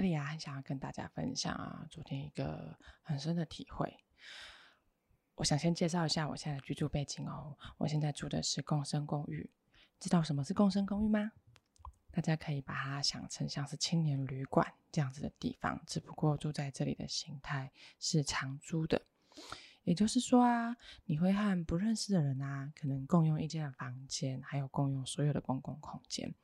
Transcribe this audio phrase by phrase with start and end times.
[0.00, 3.98] 这里啊，很想要跟大家分享啊，昨天一个很深的体会。
[5.34, 7.54] 我想先介绍一下我现在的居住背景哦。
[7.76, 9.50] 我现在住的是共生公寓，
[9.98, 11.32] 知道什么是共生公寓吗？
[12.10, 19.02] 大家可以把它想成像是青年旅馆这样子的地方，只不过住在这里的形态是长租的。
[19.82, 26.34] 也就是说啊，你会和不认识的人啊，可能共用一间房间，还有共用所有的公共空间。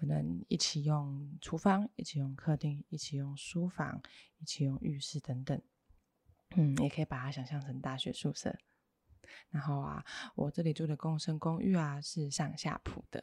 [0.00, 4.00] 可能一起用厨房，一起用客厅，一起用书房，
[4.38, 5.60] 一起用浴室等等。
[6.56, 8.58] 嗯，也可以把它想象成大学宿舍。
[9.50, 10.02] 然后啊，
[10.34, 13.22] 我这里住的共生公寓啊是上下铺的，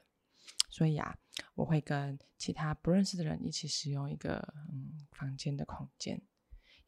[0.70, 1.18] 所以啊，
[1.56, 4.38] 我会跟其他不认识的人一起使用一个
[4.70, 6.22] 嗯房间的空间。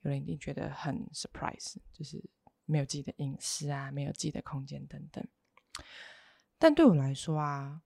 [0.01, 2.23] 有人一定觉得很 surprise，就是
[2.65, 5.27] 没有自己的隐私啊，没有自己的空间等等。
[6.59, 7.81] 但对我来说啊，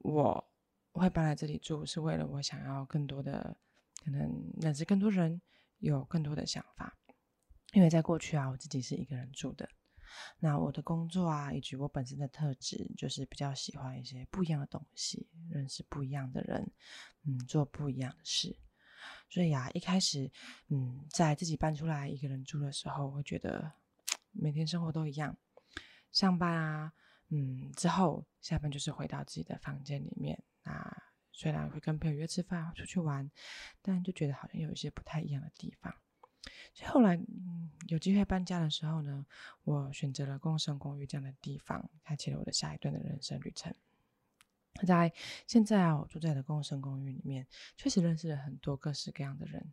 [0.00, 0.52] 我。
[0.96, 3.54] 我会搬来这里住，是为了我想要更多的
[4.02, 5.42] 可能认识更多人，
[5.76, 6.96] 有更多的想法。
[7.74, 9.68] 因为在过去啊，我自己是一个人住的。
[10.38, 16.72] 那我的工作啊，以及我本身的特质，就是比较喜欢一些不一样的东西，认识不一样的人，
[17.24, 18.56] 嗯，做不一样的事。
[19.28, 20.32] 所以啊，一开始，
[20.68, 23.70] 嗯，在自己搬出来一个人住的时候，会觉得
[24.32, 25.36] 每天生活都一样，
[26.10, 26.94] 上班啊，
[27.28, 30.42] 嗯，之后下班就是回到自己的房间里面。
[30.66, 33.30] 那虽然会跟朋友约吃饭、出去玩，
[33.80, 35.94] 但就觉得好像有一些不太一样的地方。
[36.74, 39.24] 所以后来，嗯，有机会搬家的时候呢，
[39.62, 43.72] 我选择了共生公寓这样的地方，开启了我的下一段的人生旅程。
[44.86, 45.12] 在
[45.46, 49.72] 现在啊，我住在的共生公寓里面，确实认识了很多各式各样的人，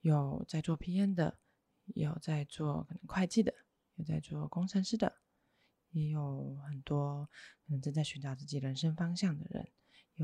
[0.00, 1.38] 有在做 PM 的，
[1.86, 3.52] 有在做可能会计的，
[3.96, 5.18] 有在做工程师的，
[5.90, 7.28] 也有很多
[7.66, 9.68] 可能正在寻找自己人生方向的人。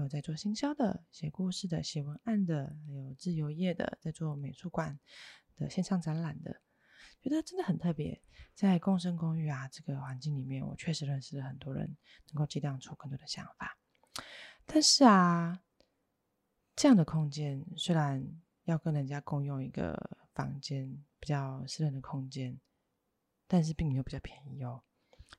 [0.01, 4.99] 有在做行销的、写故事的、写文案的，还有自由业的，在做美术馆
[5.57, 6.61] 的线上展览的，
[7.21, 8.23] 觉得真的很特别。
[8.55, 11.97] 在共生公寓啊这个环境里面，我确实认识了很多人，
[12.29, 13.79] 能够激荡出更多的想法。
[14.65, 15.63] 但是啊，
[16.75, 18.27] 这样的空间虽然
[18.65, 22.59] 要跟人家共用一个房间，比较私人的空间，
[23.47, 24.83] 但是并没有比较便宜哦，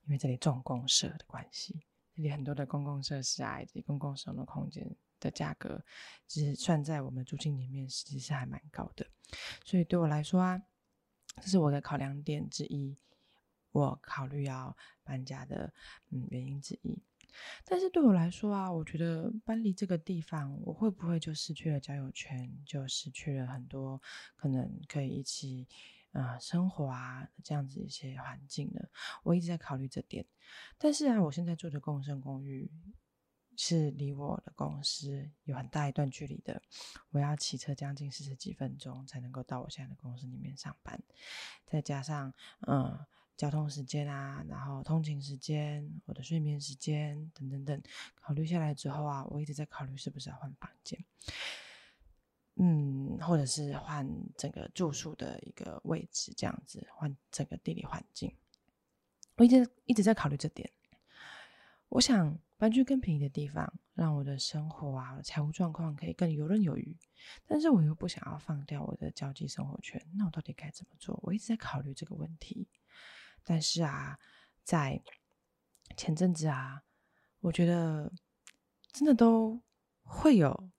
[0.05, 1.85] 因为这里重公社的关系。
[2.21, 5.83] 里很多的公共设施啊，以及公共使用的空间的价格，
[6.27, 9.05] 其实算在我们租金里面，其实是还蛮高的。
[9.65, 10.61] 所以对我来说啊，
[11.41, 12.97] 这是我的考量点之一，
[13.71, 15.73] 我考虑要搬家的
[16.09, 17.01] 嗯原因之一。
[17.65, 24.01] 但是对我来说啊，我觉得搬离这个地方，我会不会就失去了交友圈，就失去了很多
[24.35, 25.67] 可能可以一起。
[26.19, 28.81] 啊，生活啊，这样子一些环境呢，
[29.23, 30.25] 我一直在考虑这点。
[30.77, 32.71] 但是啊，我现在住的共生公寓
[33.55, 36.61] 是离我的公司有很大一段距离的，
[37.09, 41.01] 我要骑车将近四十几分钟才能够到我现在的公司里面上班。
[41.65, 42.33] 再加上
[42.67, 42.97] 嗯，
[43.35, 47.81] 交通时间啊，然后通勤时间、我的睡眠时间等等等，
[48.15, 51.03] 考虑下来之后啊，我一直在考虑是不是要换房间。
[52.59, 58.35] 嗯，或者是换整个住宿的一个位置，这样子换整个地理环境。
[59.35, 60.67] 我一直一直在考虑这点。
[61.89, 66.97] 我想搬去更便宜的地方，让我的生活啊、财务状况可以更游刃有余。
[67.45, 71.19] 但是我又不想要放掉我的交际生活圈，那我到底该怎么做？
[71.21, 72.67] 我一直在考虑这个问题。
[73.43, 74.17] 但是啊，
[74.63, 75.01] 在
[75.95, 76.81] 前阵子啊，
[77.39, 78.11] 我觉得
[78.91, 79.61] 真的都
[80.01, 80.71] 会有。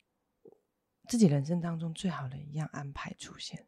[1.09, 3.67] 自己人生当中最好的一样安排出现，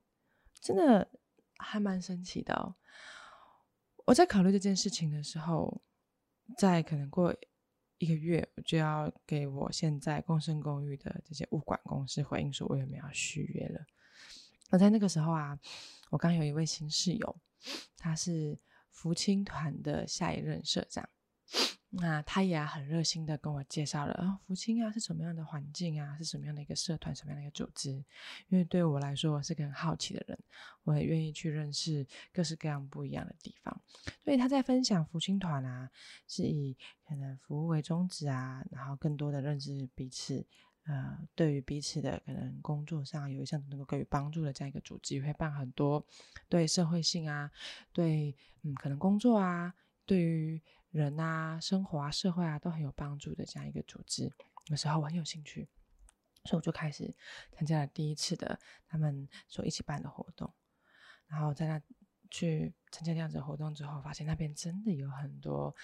[0.61, 1.11] 真的
[1.57, 2.77] 还蛮神奇的哦。
[4.05, 5.81] 我在考虑这件事情的时候，
[6.59, 7.35] 在可能过
[7.99, 13.81] 一个月，我就要给我现在共生公寓的这些物管公司回应说，我有没有要续约了。
[14.71, 15.59] 而在那个时候啊，
[16.11, 17.37] 我刚有一位新室友，
[17.97, 18.59] 他是
[18.91, 21.09] 福清团的下一任社长。
[21.93, 27.91] 那他也很热心的跟我介绍了啊，福清啊是什么样的环境啊，是什么样的一个社团，什么样的一个组织。
[28.47, 30.39] 因为对我来说，我是个很好奇的人，
[30.85, 33.81] 我也愿意去认识各式各样不一样的地方。
[34.23, 35.91] 所以他在分享福清团啊，
[36.29, 40.47] 是以可能服务为宗旨啊，然后更多的认识彼此，
[40.85, 46.07] 呃，对于彼此的可能工作上有一项能够给予帮助的这样一个组织，会办很多
[46.49, 47.51] 对社会性啊，
[47.93, 49.75] 对嗯可能工作啊，
[50.07, 50.63] 对于。
[50.91, 54.33] 人啊，生活啊，社会啊，都很有帮助的这样一个组织。
[54.67, 55.69] 有时候我很有兴趣，
[56.45, 57.15] 所以我就开始
[57.53, 60.53] 参加了第一次的他们所一起办的活动。
[61.27, 61.81] 然后在那
[62.29, 65.75] 去参加这样子活动之后，发现那边真的有很多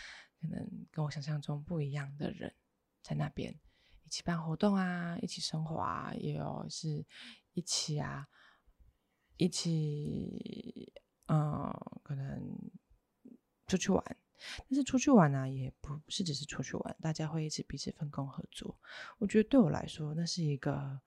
[0.40, 2.54] 可能跟我想象中不一样的人
[3.02, 3.56] 在那边
[4.04, 7.06] 一起办活动啊，一起生活啊，也有是
[7.52, 8.28] 一起啊，
[9.36, 10.92] 一起，
[11.28, 12.40] 嗯，可能
[13.66, 14.16] 出去玩。
[14.68, 18.78] 但是出去玩呢，也不是只是出去玩，大家会一起彼此分工合作。
[19.18, 21.00] 我觉得对我来说，那是一个，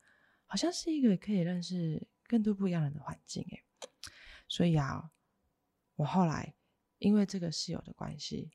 [0.45, 3.63] 好像是一个可以认识更多不一样人的环境诶。
[4.47, 5.11] 所以啊，
[5.95, 6.55] 我后来
[6.97, 8.51] 因为这个室友的关系，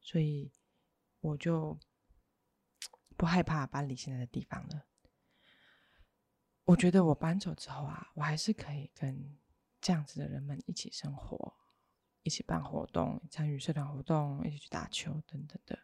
[0.00, 0.52] 所以
[1.20, 1.78] 我就
[3.16, 4.86] 不害怕搬离现在的地方了。
[6.64, 9.38] 我觉得我搬走之后啊，我还是可以跟
[9.80, 11.56] 这样子的人们一起生活。
[12.24, 15.78] 一起办活动，参与社团活动，一起去打球等等的，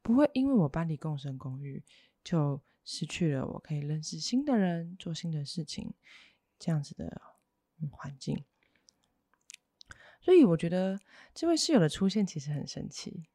[0.00, 1.84] 不会因为我搬离共生公寓
[2.24, 5.92] 就失去了我可以认识新的人、做新的事情
[6.58, 7.20] 这样子的
[7.90, 8.42] 环境。
[10.20, 10.98] 所以我觉得
[11.34, 13.28] 这位室友的出现其实很神奇。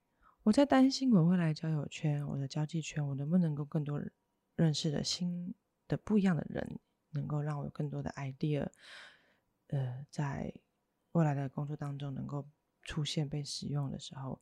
[0.44, 4.02] 我在担心我未来交友圈、我的交际圈，我能不能够更多
[4.56, 5.54] 认识的新
[5.88, 6.80] 的不一样的人，
[7.12, 8.68] 能够让我有更多的 idea，
[9.68, 10.54] 呃，在。
[11.18, 12.48] 未来的工作当中能够
[12.84, 14.40] 出现被使用的时候，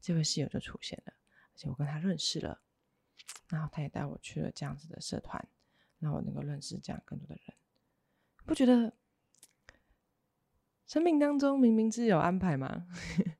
[0.00, 1.12] 这位室友就出现了，
[1.52, 2.62] 而且我跟他认识了，
[3.48, 5.46] 然后他也带我去了这样子的社团，
[5.98, 7.54] 让我能够认识这样更多的人。
[8.46, 8.94] 不觉得
[10.86, 12.86] 生命当中冥冥自有安排吗？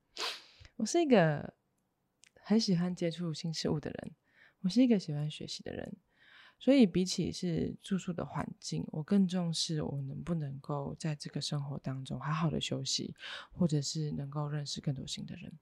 [0.77, 1.55] 我是一个
[2.43, 4.15] 很喜欢接触新事物的人，
[4.61, 5.97] 我是一个喜欢学习的人。
[6.59, 13.15] 所以，比起是住宿的环境，我更重视我能不能够在这个生活当中好好的休息，
[13.53, 15.53] 或者是能够认识更多新的人。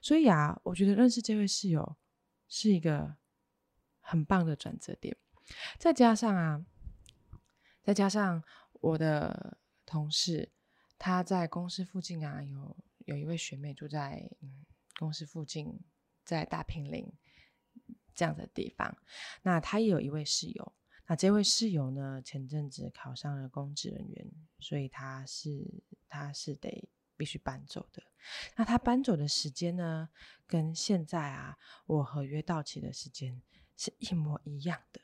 [0.00, 1.96] 所以啊，我觉得认识这位室友
[2.48, 3.16] 是一个
[4.00, 5.16] 很棒的转折点。
[5.76, 6.64] 再加上啊，
[7.82, 8.42] 再加上
[8.72, 10.50] 我的同事，
[10.98, 12.76] 他在公司附近啊，有
[13.06, 14.30] 有一位学妹住在
[14.98, 15.80] 公司附近，
[16.24, 17.12] 在大平林。
[18.18, 18.98] 这样的地方，
[19.42, 20.72] 那他也有一位室友。
[21.06, 24.28] 那这位室友呢，前阵子考上了公职人员，
[24.58, 28.02] 所以他是他是得必须搬走的。
[28.56, 30.08] 那他搬走的时间呢，
[30.48, 31.56] 跟现在啊
[31.86, 33.40] 我合约到期的时间
[33.76, 35.00] 是一模一样的，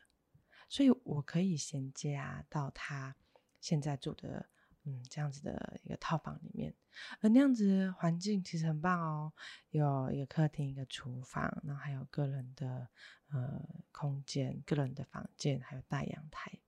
[0.69, 3.15] 所以我可以衔接啊到他
[3.61, 4.51] 现在住的。
[4.87, 6.75] 嗯，这样子的一个套房里面，
[7.21, 9.33] 而那样子环境其实很棒哦，
[9.71, 12.87] 有一个客厅、一个厨房，然后还有个人的
[13.31, 16.61] 呃空间、个人的房间，还有大阳台，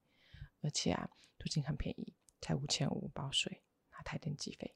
[0.62, 4.74] 而且啊，租金很便宜，才五千五包水，拿台电计费，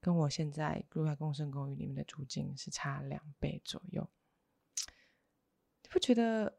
[0.00, 4.08] 跟我现在住在共生公寓里面的租金是差两倍左右，
[5.82, 6.58] 你不觉得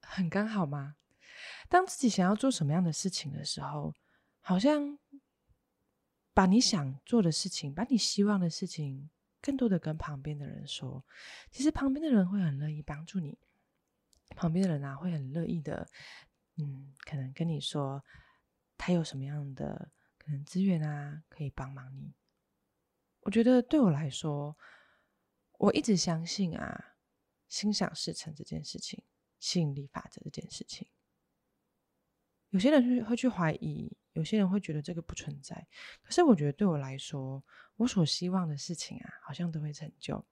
[0.00, 0.96] 很刚好吗？
[1.68, 3.92] 当自己想要做什么样的事情的时候，
[4.40, 4.98] 好像。
[6.34, 9.08] 把你想做的事情，把你希望的事情，
[9.40, 11.06] 更多的跟旁边的人说。
[11.52, 13.38] 其实旁边的人会很乐意帮助你，
[14.34, 15.88] 旁边的人啊会很乐意的，
[16.56, 18.04] 嗯，可能跟你说
[18.76, 22.12] 他有什么样的可能资源啊，可以帮忙你。
[23.20, 24.58] 我觉得对我来说，
[25.58, 26.96] 我一直相信啊，
[27.48, 29.04] 心想事成这件事情，
[29.38, 30.88] 吸引力法则这件事情。
[32.48, 33.96] 有些人会去怀疑。
[34.14, 35.66] 有些人会觉得这个不存在，
[36.02, 37.42] 可是我觉得对我来说，
[37.76, 40.24] 我所希望的事情啊，好像都会成就。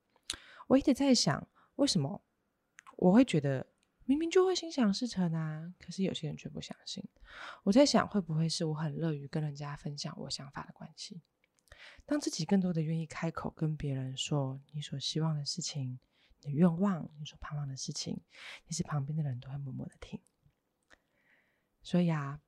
[0.68, 2.24] 我一直在想，为什么
[2.96, 3.66] 我会觉得
[4.04, 5.74] 明明就会心想事成啊？
[5.80, 7.04] 可是有些人却不相信。
[7.64, 11.20] 我在想，会不会是我很乐于跟人家分享我想法的关系？
[12.06, 15.98] 当自己更多的愿意开口跟别人说你所希望的事情、
[16.38, 18.20] 你的愿望、你所盼望的事情，
[18.64, 20.20] 其实旁边的人都会默默的听。
[21.82, 22.40] 所以啊。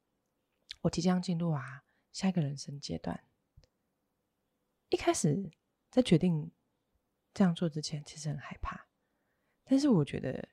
[0.85, 3.25] 我即将进入啊下一个人生阶段。
[4.91, 5.51] 一开始
[5.91, 6.53] 在决定
[7.33, 8.87] 这样做之前，其实很害怕，
[9.65, 10.51] 但是我觉得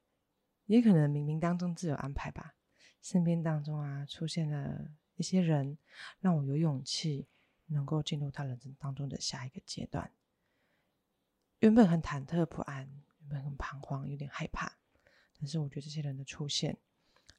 [0.67, 2.55] 也可能冥冥当中自有安排吧。
[3.01, 5.77] 身边当中啊出现了一些人，
[6.19, 7.27] 让我有勇气
[7.65, 10.13] 能够进入他人生当中的下一个阶段。
[11.59, 12.87] 原本很忐忑不安，
[13.19, 14.77] 原本很彷徨，有点害怕，
[15.37, 16.77] 但是我觉得这些人的出现，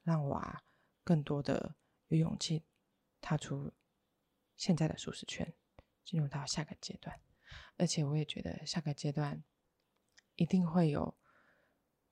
[0.02, 0.62] 让我啊
[1.02, 1.75] 更多的
[2.08, 2.62] 有勇气。
[3.23, 3.73] 踏出
[4.57, 5.55] 现在的舒适圈，
[6.05, 7.19] 进入到下个阶段，
[7.79, 9.43] 而且我也觉得下个阶段
[10.35, 11.17] 一定会有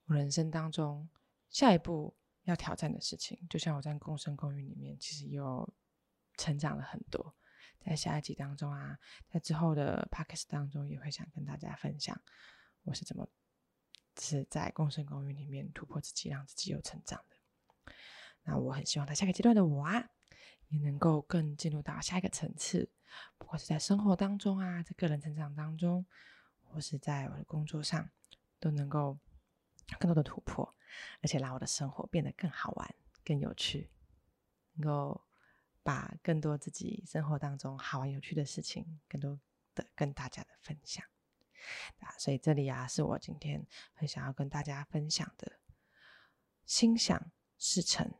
[0.06, 1.10] 我人生当中
[1.50, 3.46] 下一步要挑战的事情。
[3.50, 5.74] 就像我在共生公寓里面，其实又
[6.38, 7.36] 成长了很多。
[7.80, 12.18] 在下一集当中啊，在之后的 p o c a s t 当中，也会想跟大家分享
[12.82, 13.28] 我是怎么
[14.18, 17.94] 是在共生公寓里面突破自己，让自己有成长的。
[18.42, 20.10] 那我很希望在下个阶段的我啊。
[20.70, 22.90] 也能够更进入到下一个层次，
[23.38, 26.06] 不管是在生活当中啊，在个人成长当中，
[26.64, 28.08] 或是在我的工作上，
[28.58, 29.18] 都能够
[29.98, 30.74] 更多的突破，
[31.22, 33.90] 而且让我的生活变得更好玩、更有趣，
[34.74, 35.24] 能够
[35.82, 39.38] 把更多自己生活当中好玩有趣的事情，更多
[39.74, 41.04] 的跟大家的分享。
[41.98, 45.58] 啊，所以这里啊，是我今天很想要跟大家分享的。
[46.64, 48.14] 心想事成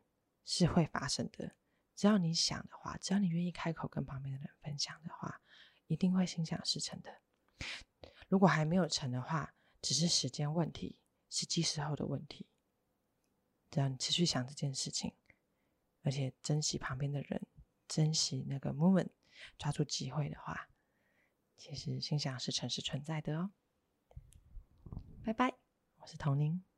[0.45, 1.55] 是会发生的，
[2.01, 5.43] 只要你想的话，只要你愿意开口跟旁边的人分享的话，
[5.87, 7.21] 一定会心想事成的。
[8.27, 12.49] 如果还没有成的话，只是时间问题，是几时候的问题。
[13.71, 15.15] 只要你持续想这件事情，
[16.01, 17.47] 而且珍惜旁边的人，
[17.87, 19.11] 珍惜那个 moment，
[19.59, 20.71] 抓住机会的话。
[21.59, 23.51] 其实心想事成是存在的哦。
[25.23, 25.59] 拜拜，
[25.99, 26.70] 我是童宁。